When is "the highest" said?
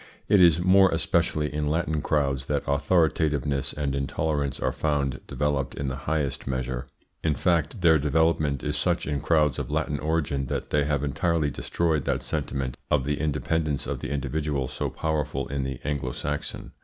5.89-6.47